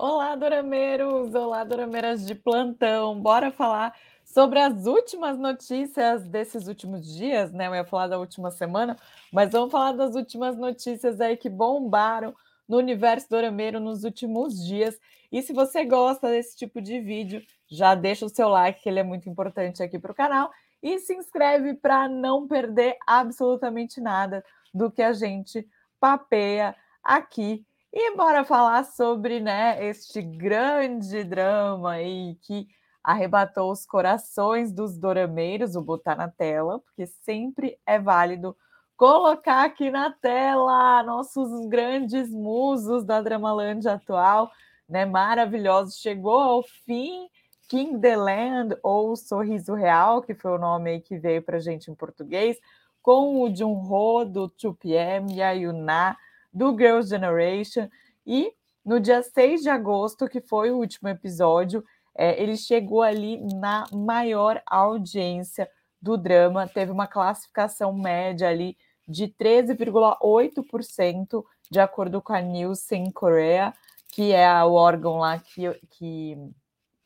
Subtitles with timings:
[0.00, 1.34] Olá, Dorameiros!
[1.34, 3.20] Olá, Dorameiras de plantão!
[3.20, 3.92] Bora falar
[4.24, 7.66] sobre as últimas notícias desses últimos dias, né?
[7.66, 8.96] Eu ia falar da última semana,
[9.32, 12.32] mas vamos falar das últimas notícias aí que bombaram
[12.68, 14.96] no universo dorameiro nos últimos dias.
[15.32, 19.00] E se você gosta desse tipo de vídeo, já deixa o seu like, que ele
[19.00, 24.44] é muito importante aqui para o canal, e se inscreve para não perder absolutamente nada
[24.72, 25.68] do que a gente
[25.98, 32.68] papeia aqui e bora falar sobre né, este grande drama aí que
[33.02, 38.56] arrebatou os corações dos dorameiros, vou botar na tela, porque sempre é válido
[38.96, 44.50] colocar aqui na tela nossos grandes musos da Dramalândia atual,
[44.88, 45.06] né?
[45.06, 46.00] Maravilhosos.
[46.00, 47.28] Chegou ao fim
[47.68, 51.90] King the Land, ou Sorriso Real, que foi o nome aí que veio para gente
[51.90, 52.58] em português,
[53.00, 56.16] com o Junho do 2PM e a Yuna
[56.52, 57.88] do Girls' Generation.
[58.26, 58.52] E
[58.84, 61.84] no dia 6 de agosto, que foi o último episódio,
[62.16, 69.28] é, ele chegou ali na maior audiência do drama, teve uma classificação média ali de
[69.28, 73.74] 13,8%, de acordo com a Nielsen Korea,
[74.08, 76.36] que é o órgão lá que, que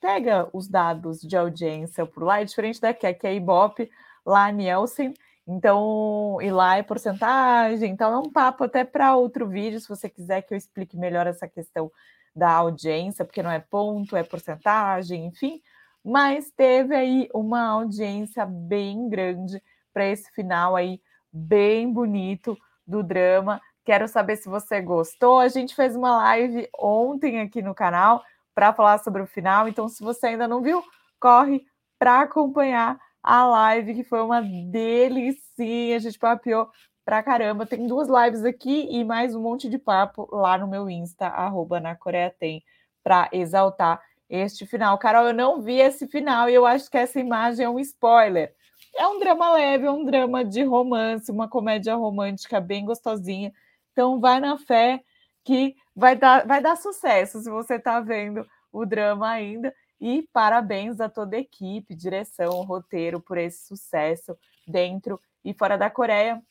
[0.00, 3.90] pega os dados de audiência por lá, é diferente da que é a Ibope,
[4.24, 5.14] lá a Nielsen
[5.46, 7.90] então, e lá é porcentagem.
[7.90, 11.26] Então, é um papo até para outro vídeo, se você quiser que eu explique melhor
[11.26, 11.90] essa questão
[12.34, 15.60] da audiência, porque não é ponto, é porcentagem, enfim.
[16.04, 19.62] Mas teve aí uma audiência bem grande
[19.92, 21.00] para esse final aí,
[21.32, 22.56] bem bonito
[22.86, 23.60] do drama.
[23.84, 25.38] Quero saber se você gostou.
[25.38, 28.22] A gente fez uma live ontem aqui no canal
[28.54, 29.68] para falar sobre o final.
[29.68, 30.82] Então, se você ainda não viu,
[31.20, 31.64] corre
[31.98, 36.68] para acompanhar a live, que foi uma delicinha, a gente papiou
[37.04, 37.66] pra caramba.
[37.66, 41.80] Tem duas lives aqui e mais um monte de papo lá no meu Insta, arroba
[41.80, 42.62] na Coreia Tem,
[43.02, 44.98] para exaltar este final.
[44.98, 48.54] Carol, eu não vi esse final e eu acho que essa imagem é um spoiler.
[48.96, 53.52] É um drama leve, é um drama de romance, uma comédia romântica bem gostosinha.
[53.92, 55.02] Então vai na fé
[55.44, 59.74] que vai dar, vai dar sucesso se você está vendo o drama ainda.
[60.04, 64.36] E parabéns a toda a equipe, direção, roteiro, por esse sucesso
[64.66, 66.42] dentro e fora da Coreia.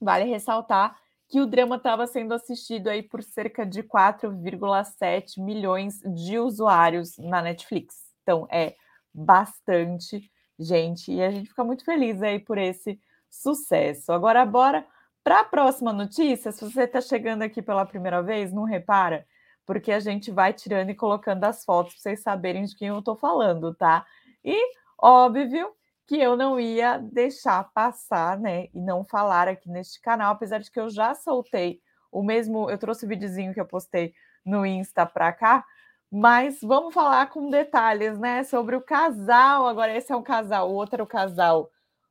[0.00, 0.96] Vale ressaltar
[1.26, 7.42] que o drama estava sendo assistido aí por cerca de 4,7 milhões de usuários na
[7.42, 7.96] Netflix.
[8.22, 8.76] Então é
[9.12, 14.12] bastante gente e a gente fica muito feliz aí por esse sucesso.
[14.12, 14.86] Agora bora
[15.24, 16.52] para a próxima notícia.
[16.52, 19.26] Se você está chegando aqui pela primeira vez, não repara
[19.66, 22.98] porque a gente vai tirando e colocando as fotos para vocês saberem de quem eu
[22.98, 24.06] estou falando, tá?
[24.44, 24.56] E
[24.98, 25.72] óbvio
[26.06, 28.66] que eu não ia deixar passar, né?
[28.74, 31.80] E não falar aqui neste canal, apesar de que eu já soltei
[32.12, 34.14] o mesmo, eu trouxe o videozinho que eu postei
[34.44, 35.64] no Insta para cá,
[36.10, 38.44] mas vamos falar com detalhes, né?
[38.44, 39.66] Sobre o casal.
[39.66, 41.70] Agora, esse é um casal, o outro é o casal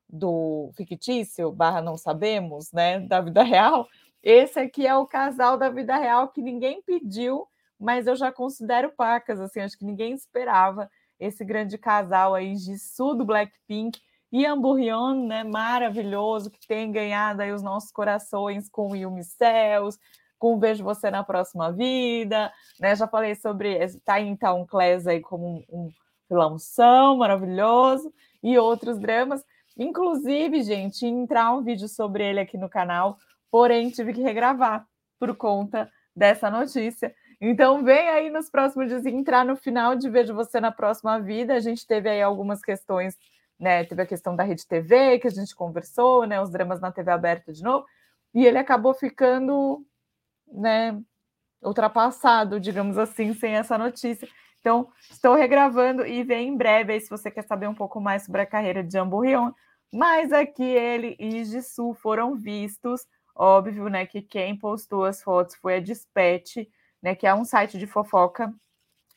[0.09, 2.99] do fictício, barra não sabemos, né?
[2.99, 3.87] Da vida real.
[4.23, 7.45] Esse aqui é o casal da vida real que ninguém pediu,
[7.77, 10.89] mas eu já considero pacas, assim, acho que ninguém esperava
[11.19, 13.99] esse grande casal aí sul do Blackpink
[14.31, 19.99] e Amburrion, né, maravilhoso, que tem ganhado aí os nossos corações com Yumi Cells,
[20.39, 25.19] com Vejo Você na Próxima Vida, né, já falei sobre, tá em Town Class aí
[25.19, 25.89] como um, um
[26.29, 28.11] vilãozão maravilhoso,
[28.41, 29.43] e outros dramas,
[29.77, 33.17] inclusive, gente, entrar um vídeo sobre ele aqui no canal,
[33.53, 34.83] porém tive que regravar
[35.19, 37.13] por conta dessa notícia.
[37.39, 41.53] Então vem aí nos próximos dias entrar no final de Vejo Você na Próxima Vida.
[41.53, 43.15] A gente teve aí algumas questões,
[43.59, 43.83] né?
[43.83, 46.41] Teve a questão da Rede TV, que a gente conversou, né?
[46.41, 47.85] Os dramas na TV aberta de novo.
[48.33, 49.85] E ele acabou ficando,
[50.51, 50.99] né?
[51.61, 54.27] Ultrapassado, digamos assim, sem essa notícia.
[54.61, 58.23] Então, estou regravando e vem em breve aí se você quer saber um pouco mais
[58.23, 59.51] sobre a carreira de Jambo Rion.
[59.93, 63.05] Mas aqui ele e Jisoo foram vistos
[63.35, 66.67] Óbvio, né, que quem postou as fotos foi a Dispatch,
[67.01, 68.53] né, que é um site de fofoca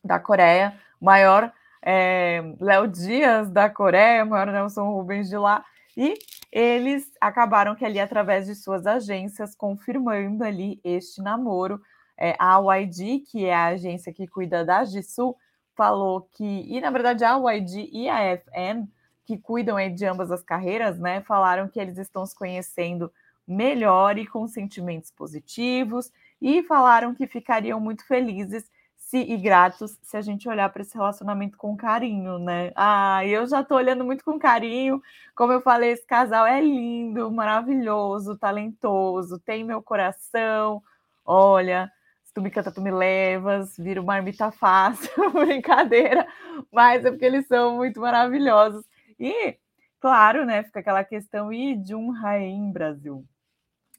[0.04, 1.52] da Coreia, maior
[1.82, 5.64] é, Léo Dias da Coreia, maior Nelson Rubens de lá,
[5.96, 6.18] e
[6.52, 11.80] eles acabaram que ali, através de suas agências, confirmando ali este namoro.
[12.18, 15.36] É, a YG, que é a agência que cuida da Jisoo,
[15.74, 18.88] falou que, e na verdade a YG e a FN,
[19.26, 23.12] que cuidam aí de ambas as carreiras, né, falaram que eles estão se conhecendo
[23.46, 26.10] melhor e com sentimentos positivos,
[26.40, 30.94] e falaram que ficariam muito felizes se, e gratos se a gente olhar para esse
[30.94, 32.72] relacionamento com carinho, né?
[32.74, 35.00] Ah, eu já estou olhando muito com carinho.
[35.34, 40.82] Como eu falei, esse casal é lindo, maravilhoso, talentoso, tem meu coração.
[41.24, 41.90] Olha,
[42.36, 46.26] tu me canta, tu me levas, vira uma marmita fácil, brincadeira,
[46.70, 48.84] mas é porque eles são muito maravilhosos.
[49.18, 49.56] E,
[49.98, 53.24] claro, né, fica aquela questão, e de um Rain Brasil?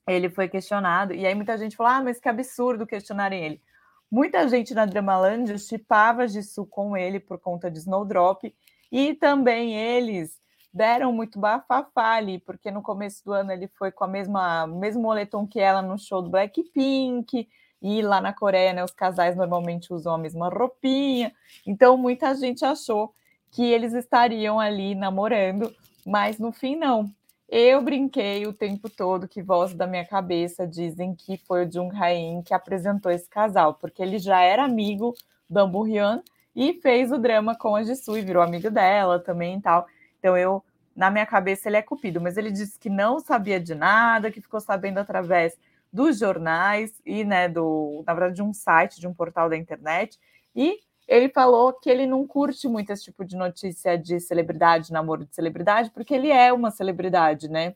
[0.07, 3.61] Ele foi questionado, e aí muita gente falou, ah, mas que absurdo questionarem ele.
[4.09, 8.55] Muita gente na Dramaland chipava Jisoo com ele por conta de Snowdrop,
[8.91, 10.39] e também eles
[10.73, 15.01] deram muito bafafá ali, porque no começo do ano ele foi com a mesma mesmo
[15.01, 17.49] moletom que ela no show do Blackpink,
[17.81, 21.33] e lá na Coreia, né, os casais normalmente usam a mesma roupinha.
[21.65, 23.13] Então muita gente achou
[23.51, 25.73] que eles estariam ali namorando,
[26.05, 27.11] mas no fim não.
[27.49, 31.95] Eu brinquei o tempo todo que voz da minha cabeça dizem que foi o Jung
[31.95, 35.13] Hae-in que apresentou esse casal, porque ele já era amigo
[35.49, 36.21] do Ambu Hyun
[36.53, 39.87] e fez o drama com a Jisoo e virou amigo dela também e tal.
[40.19, 40.61] Então eu,
[40.93, 44.41] na minha cabeça, ele é cupido, mas ele disse que não sabia de nada, que
[44.41, 45.57] ficou sabendo através
[45.91, 50.19] dos jornais e, né, do, na verdade, de um site, de um portal da internet.
[50.53, 55.25] E ele falou que ele não curte muito esse tipo de notícia de celebridade, namoro
[55.25, 57.75] de celebridade, porque ele é uma celebridade, né?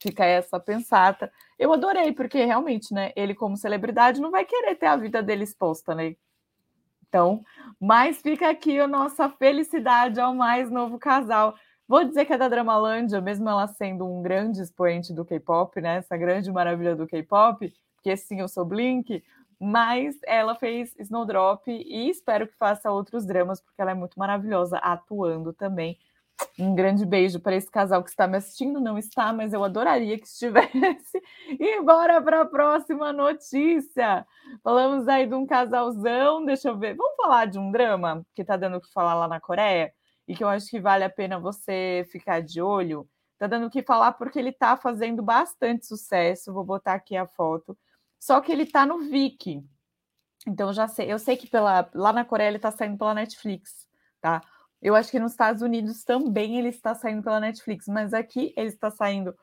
[0.00, 1.30] Fica essa pensata.
[1.58, 5.44] Eu adorei, porque realmente, né, ele como celebridade não vai querer ter a vida dele
[5.44, 6.16] exposta, né?
[7.08, 7.44] Então,
[7.80, 11.54] mas fica aqui a nossa felicidade ao mais novo casal.
[11.86, 15.98] Vou dizer que é da Dramalândia, mesmo ela sendo um grande expoente do K-pop, né?
[15.98, 19.22] Essa grande maravilha do K-pop, porque sim, eu sou Blink,
[19.60, 24.78] mas ela fez Snowdrop e espero que faça outros dramas, porque ela é muito maravilhosa
[24.78, 25.98] atuando também.
[26.58, 30.18] Um grande beijo para esse casal que está me assistindo, não está, mas eu adoraria
[30.18, 31.22] que estivesse.
[31.60, 34.26] E bora para a próxima notícia.
[34.62, 36.94] Falamos aí de um casalzão, deixa eu ver.
[36.94, 39.92] Vamos falar de um drama que está dando o que falar lá na Coreia
[40.26, 43.08] e que eu acho que vale a pena você ficar de olho.
[43.34, 46.52] Está dando o que falar porque ele está fazendo bastante sucesso.
[46.52, 47.76] Vou botar aqui a foto.
[48.24, 49.62] Só que ele está no Viki.
[50.46, 53.86] Então já sei, eu sei que pela, lá na Coreia ele está saindo pela Netflix,
[54.18, 54.40] tá?
[54.80, 58.68] Eu acho que nos Estados Unidos também ele está saindo pela Netflix, mas aqui ele
[58.68, 59.36] está saindo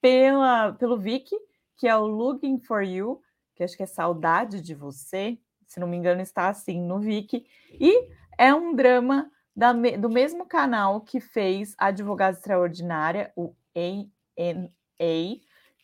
[0.00, 1.34] pela, pelo Viki,
[1.76, 3.20] que é o Looking for You,
[3.56, 5.36] que acho que é Saudade de Você,
[5.66, 10.46] se não me engano, está assim no Viki, e é um drama da, do mesmo
[10.46, 14.70] canal que fez Advogada Extraordinária, o ANA,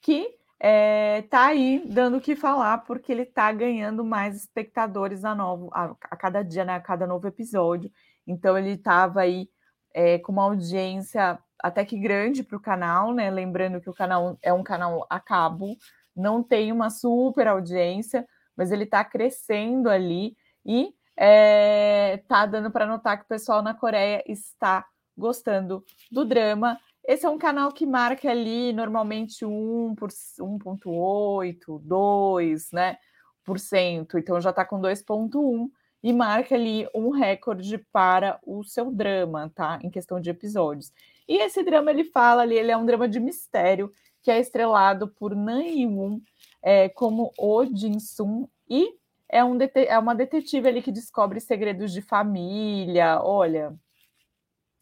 [0.01, 5.35] que é, tá aí dando o que falar, porque ele tá ganhando mais espectadores a,
[5.35, 7.91] novo, a, a cada dia, né, a cada novo episódio.
[8.27, 9.49] Então ele estava aí
[9.95, 13.31] é, com uma audiência até que grande para o canal, né?
[13.31, 15.77] Lembrando que o canal é um canal a cabo,
[16.15, 18.27] não tem uma super audiência,
[18.57, 23.75] mas ele está crescendo ali e é, tá dando para notar que o pessoal na
[23.75, 24.85] Coreia está
[25.17, 26.79] gostando do drama.
[27.07, 32.99] Esse é um canal que marca ali normalmente 1 por 1,8, 2, né?
[33.45, 34.19] Por cento.
[34.19, 35.71] Então já está com 2,1
[36.03, 39.79] e marca ali um recorde para o seu drama, tá?
[39.83, 40.93] Em questão de episódios.
[41.29, 43.91] E esse drama ele fala ali, ele é um drama de mistério
[44.23, 46.21] que é estrelado por Nan Yi-woon
[46.61, 48.95] é, como Oh Jin-sung e
[49.29, 53.21] é, um é uma detetive ali que descobre segredos de família.
[53.23, 53.75] Olha,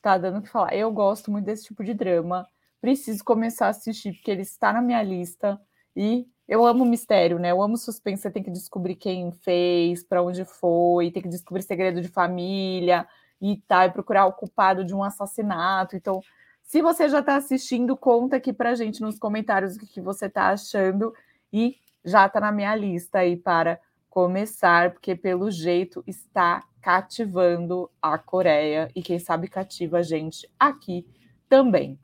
[0.05, 0.75] tá dando o que falar.
[0.75, 2.47] Eu gosto muito desse tipo de drama.
[2.79, 5.59] Preciso começar a assistir porque ele está na minha lista
[5.97, 7.51] e eu amo mistério, né?
[7.51, 8.21] Eu amo suspense.
[8.21, 13.09] Você tem que descobrir quem fez, para onde foi, tem que descobrir segredo de família
[13.41, 15.97] e tal, e procurar o culpado de um assassinato.
[15.97, 16.21] Então,
[16.63, 20.27] se você já está assistindo, conta aqui para gente nos comentários o que, que você
[20.27, 21.15] está achando
[21.51, 23.81] e já está na minha lista aí para
[24.11, 31.07] começar, porque pelo jeito está cativando a Coreia e quem sabe cativa a gente aqui
[31.49, 31.99] também.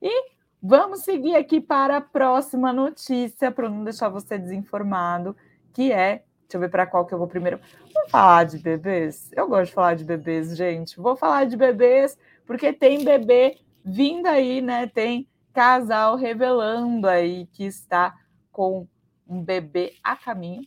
[0.00, 0.36] E
[0.68, 5.36] Vamos seguir aqui para a próxima notícia, para não deixar você desinformado,
[5.72, 6.24] que é.
[6.40, 7.60] Deixa eu ver para qual que eu vou primeiro.
[7.94, 9.30] Vamos falar de bebês?
[9.32, 10.98] Eu gosto de falar de bebês, gente.
[10.98, 14.88] Vou falar de bebês, porque tem bebê vindo aí, né?
[14.88, 18.16] Tem casal revelando aí que está
[18.50, 18.88] com
[19.28, 20.66] um bebê a caminho,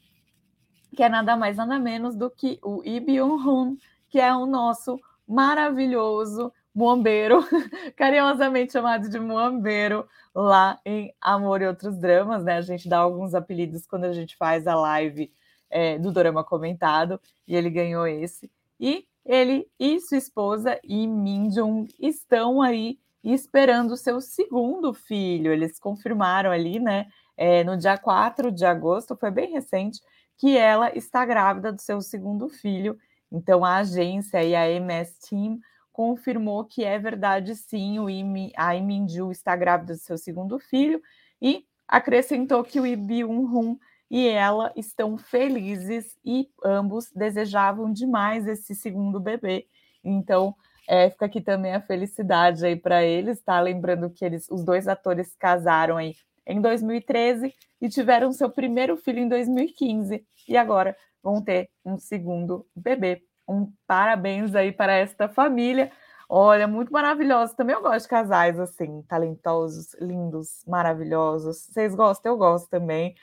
[0.95, 3.77] que é nada mais, nada menos do que o Lee Byung-hun,
[4.09, 7.43] que é o nosso maravilhoso Muambeiro,
[7.95, 12.57] carinhosamente chamado de Muambeiro, lá em Amor e Outros Dramas, né?
[12.57, 15.31] A gente dá alguns apelidos quando a gente faz a live
[15.69, 18.49] é, do Dorama Comentado, e ele ganhou esse.
[18.79, 25.51] E ele e sua esposa, e Min Jung, estão aí esperando o seu segundo filho.
[25.51, 27.07] Eles confirmaram ali, né?
[27.41, 30.01] É, no dia 4 de agosto, foi bem recente,
[30.37, 32.97] que ela está grávida do seu segundo filho.
[33.31, 35.57] Então, a agência e a MS Team
[35.93, 41.01] confirmou que é verdade sim, o Imi, a Iminju está grávida do seu segundo filho
[41.41, 43.79] e acrescentou que o Lee Byung-hun
[44.11, 49.65] e ela estão felizes e ambos desejavam demais esse segundo bebê.
[50.03, 50.53] Então,
[50.85, 53.61] é, fica aqui também a felicidade aí para eles, tá?
[53.61, 56.15] Lembrando que eles, os dois atores casaram aí
[56.49, 62.65] em 2013 e tiveram seu primeiro filho em 2015 e agora vão ter um segundo
[62.75, 63.21] bebê.
[63.47, 65.91] Um parabéns aí para esta família.
[66.27, 67.55] Olha, muito maravilhoso.
[67.55, 71.57] Também eu gosto de casais assim, talentosos, lindos, maravilhosos.
[71.57, 72.31] Vocês gostam?
[72.31, 73.15] Eu gosto também.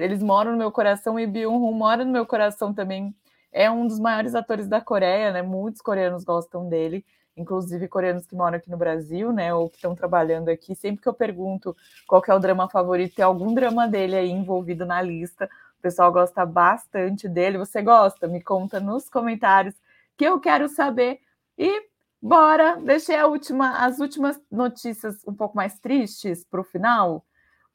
[0.00, 3.14] Eles moram no meu coração e Byung-hun mora no meu coração também.
[3.50, 5.40] É um dos maiores atores da Coreia, né?
[5.40, 7.04] Muitos coreanos gostam dele,
[7.38, 9.54] inclusive coreanos que moram aqui no Brasil, né?
[9.54, 10.74] Ou que estão trabalhando aqui.
[10.74, 11.76] Sempre que eu pergunto
[12.06, 15.48] qual é o drama favorito, tem algum drama dele aí envolvido na lista.
[15.78, 17.58] O pessoal gosta bastante dele.
[17.58, 18.26] Você gosta?
[18.26, 19.74] Me conta nos comentários
[20.16, 21.20] que eu quero saber.
[21.56, 21.88] E
[22.20, 27.24] bora, deixei última, as últimas notícias um pouco mais tristes para o final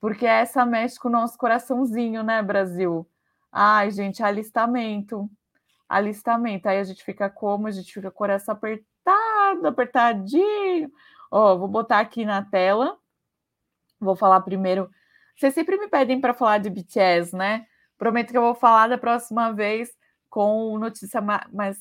[0.03, 3.09] porque essa mexe com o nosso coraçãozinho, né, Brasil?
[3.49, 5.29] Ai, gente, alistamento.
[5.87, 6.67] Alistamento.
[6.67, 7.67] Aí a gente fica como?
[7.67, 8.85] A gente fica com o coração apertado,
[9.65, 10.91] apertadinho.
[11.31, 12.97] Ó, vou botar aqui na tela.
[13.99, 14.89] Vou falar primeiro.
[15.35, 17.65] Vocês sempre me pedem para falar de BTS, né?
[17.97, 19.95] Prometo que eu vou falar da próxima vez
[20.29, 21.77] com notícia mais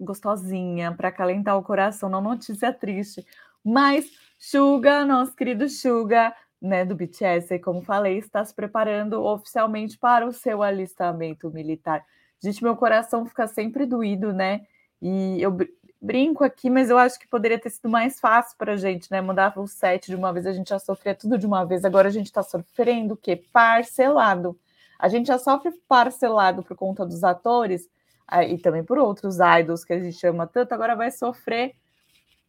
[0.00, 3.24] gostosinha para acalentar o coração, não notícia triste.
[3.64, 10.26] Mas Suga, nosso querido Suga, né, do BTS, como falei, está se preparando oficialmente para
[10.26, 12.04] o seu alistamento militar.
[12.40, 14.66] Gente, meu coração fica sempre doído, né?
[15.00, 15.56] E eu
[16.02, 19.20] brinco aqui, mas eu acho que poderia ter sido mais fácil para a gente, né?
[19.20, 22.08] Mandava o set de uma vez, a gente já sofria tudo de uma vez, agora
[22.08, 23.36] a gente está sofrendo o quê?
[23.52, 24.58] Parcelado.
[24.98, 27.88] A gente já sofre parcelado por conta dos atores
[28.48, 31.74] e também por outros idols que a gente chama tanto, agora vai sofrer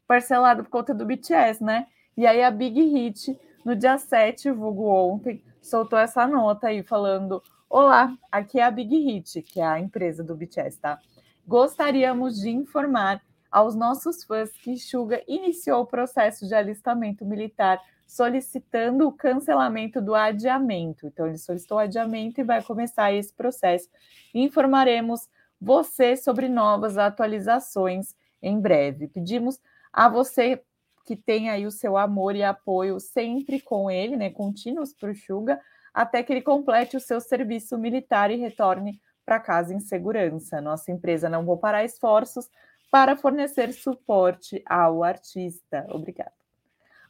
[0.07, 1.86] parcelado por conta do BTS, né?
[2.17, 7.41] E aí a Big Hit no dia 7, vulgo ontem, soltou essa nota aí falando:
[7.69, 11.00] Olá, aqui é a Big Hit, que é a empresa do BTS, tá?
[11.45, 13.22] Gostaríamos de informar
[13.53, 20.15] aos nossos fãs que Suga iniciou o processo de alistamento militar solicitando o cancelamento do
[20.15, 21.05] adiamento.
[21.05, 23.88] Então, ele solicitou adiamento e vai começar esse processo.
[24.33, 25.29] Informaremos
[25.62, 29.07] você sobre novas atualizações em breve.
[29.07, 29.60] Pedimos
[29.91, 30.62] a você
[31.05, 35.15] que tem aí o seu amor e apoio sempre com ele, né, contínuos para o
[35.15, 35.60] Suga,
[35.93, 40.60] até que ele complete o seu serviço militar e retorne para casa em segurança.
[40.60, 42.50] Nossa empresa não vou parar esforços
[42.94, 45.84] para fornecer suporte ao artista.
[45.90, 46.32] Obrigada.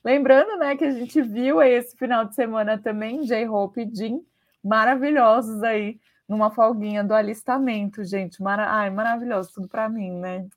[0.02, 4.26] Lembrando, né, que a gente viu esse final de semana também J-Hope e Jin
[4.64, 8.42] maravilhosos aí numa folguinha do alistamento, gente.
[8.42, 8.72] Mara...
[8.72, 10.48] Ai, maravilhoso tudo para mim, né?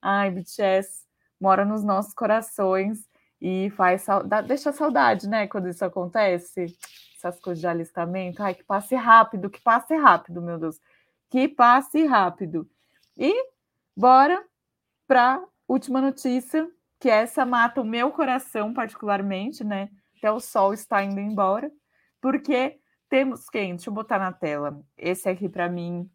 [0.00, 1.04] Ai, BTS
[1.38, 3.06] mora nos nossos corações
[3.38, 5.46] e faz saudade, deixa saudade, né?
[5.46, 6.74] Quando isso acontece,
[7.18, 8.42] essas coisas de alistamento.
[8.42, 10.80] Ai, que passe rápido, que passe rápido, meu Deus,
[11.28, 12.66] que passe rápido.
[13.14, 13.34] E
[13.94, 14.42] bora
[15.10, 19.90] para última notícia, que essa mata o meu coração particularmente, né?
[20.16, 21.68] Até o sol está indo embora,
[22.20, 23.74] porque temos quem?
[23.74, 24.80] Deixa eu botar na tela.
[24.96, 26.08] Esse aqui para mim,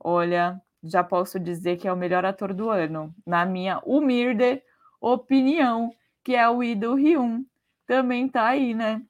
[0.00, 4.62] olha, já posso dizer que é o melhor ator do ano, na minha humilde
[5.02, 7.44] opinião, que é o Ido Hyun.
[7.86, 9.02] Também está aí, né?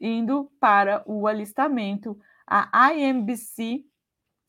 [0.00, 2.18] Indo para o alistamento.
[2.46, 3.84] A IMBC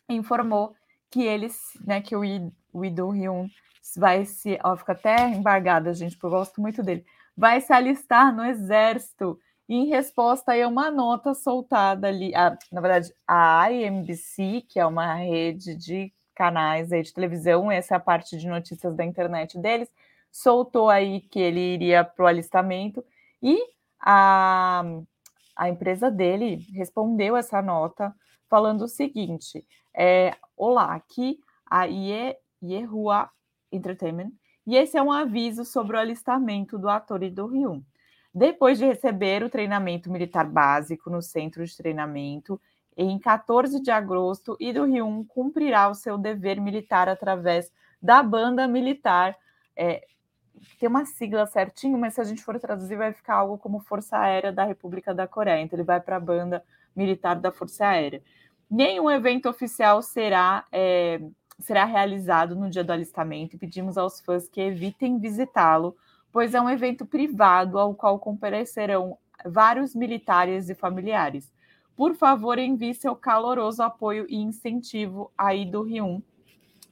[0.08, 0.74] informou
[1.12, 3.50] que eles, né, que o, Ido Hyun
[3.96, 7.06] vai se, ó, fica até embargada, gente, porque eu gosto muito dele.
[7.36, 13.14] Vai se alistar no exército em resposta a uma nota soltada ali, a, na verdade,
[13.28, 18.38] a IMBC, que é uma rede de canais aí de televisão, essa é a parte
[18.38, 19.90] de notícias da internet deles,
[20.32, 23.04] soltou aí que ele iria para o alistamento
[23.42, 23.58] e
[24.00, 24.84] a,
[25.56, 28.14] a empresa dele respondeu essa nota
[28.50, 29.66] falando o seguinte:
[29.96, 31.40] é, Olá, aqui
[31.70, 33.30] a Ye, Yehua
[33.76, 34.32] Entertainment,
[34.66, 37.82] e esse é um aviso sobre o alistamento do ator e do Hyun.
[38.34, 42.60] Depois de receber o treinamento militar básico no centro de treinamento
[42.98, 48.68] em 14 de agosto e do 1 cumprirá o seu dever militar através da banda
[48.68, 49.38] militar.
[49.76, 50.06] É,
[50.80, 54.18] tem uma sigla certinho, mas se a gente for traduzir, vai ficar algo como Força
[54.18, 55.62] Aérea da República da Coreia.
[55.62, 56.64] Então, ele vai para a banda
[56.96, 58.22] militar da Força Aérea.
[58.70, 61.20] Nenhum evento oficial será, é,
[61.60, 65.96] será realizado no dia do alistamento e pedimos aos fãs que evitem visitá-lo,
[66.32, 71.52] pois é um evento privado ao qual comparecerão vários militares e familiares.
[71.96, 76.22] Por favor, envie seu caloroso apoio e incentivo aí do Rio,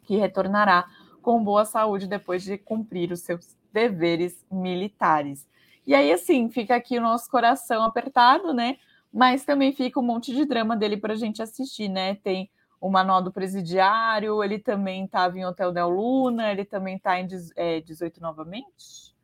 [0.04, 0.88] que retornará
[1.22, 5.48] com boa saúde depois de cumprir os seus deveres militares.
[5.86, 8.78] E aí, assim, fica aqui o nosso coração apertado, né?
[9.14, 12.16] mas também fica um monte de drama dele para a gente assistir, né?
[12.16, 12.50] Tem
[12.84, 17.26] o Manual do Presidiário, ele também estava em Hotel Del Luna, ele também está em
[17.56, 19.16] é, 18 novamente?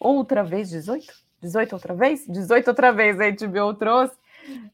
[0.00, 1.06] Outra vez 18?
[1.42, 2.26] 18 outra vez?
[2.26, 4.16] 18 outra vez, a HBO trouxe.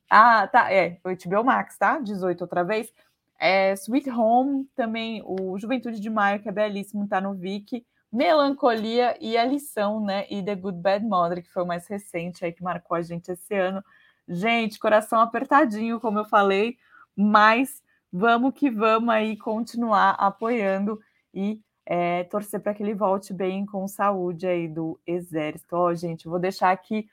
[0.09, 1.99] Ah, tá, é, o HBO Max, tá?
[1.99, 2.93] 18 outra vez.
[3.41, 7.85] É, Sweet Home, também o Juventude de Maio, que é belíssimo, tá no Viki.
[8.13, 10.27] Melancolia e a lição, né?
[10.31, 13.33] E The Good Bad Mother, que foi o mais recente aí que marcou a gente
[13.33, 13.83] esse ano.
[14.29, 16.77] Gente, coração apertadinho, como eu falei,
[17.17, 21.01] mas vamos que vamos aí continuar apoiando
[21.33, 25.75] e é, torcer para que ele volte bem com saúde aí do exército.
[25.75, 27.09] Ó, oh, gente, vou deixar aqui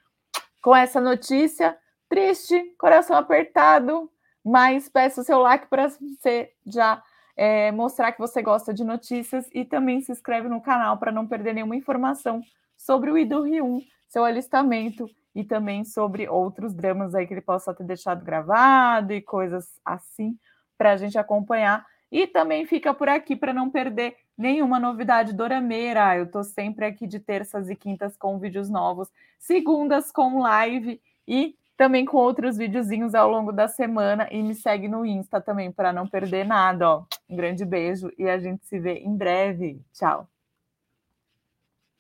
[0.62, 1.78] com essa notícia
[2.10, 4.12] triste, coração apertado,
[4.44, 7.02] mas peço o seu like para você já
[7.36, 11.28] é, mostrar que você gosta de notícias e também se inscreve no canal para não
[11.28, 12.42] perder nenhuma informação
[12.76, 17.74] sobre o Ido Rio, seu alistamento e também sobre outros dramas aí que ele possa
[17.74, 20.38] ter deixado gravado e coisas assim
[20.80, 21.86] para a gente acompanhar.
[22.10, 26.18] E também fica por aqui para não perder nenhuma novidade dorameira.
[26.18, 31.56] Eu estou sempre aqui de terças e quintas com vídeos novos, segundas com live e
[31.78, 34.28] também com outros videozinhos ao longo da semana.
[34.32, 36.90] E me segue no Insta também para não perder nada.
[36.90, 37.04] Ó.
[37.30, 39.80] Um grande beijo e a gente se vê em breve.
[39.94, 40.28] Tchau.